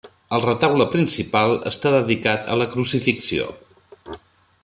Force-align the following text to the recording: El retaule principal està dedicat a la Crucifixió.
El 0.35 0.41
retaule 0.45 0.87
principal 0.93 1.53
està 1.73 1.91
dedicat 1.97 2.49
a 2.55 2.59
la 2.63 2.69
Crucifixió. 2.73 3.51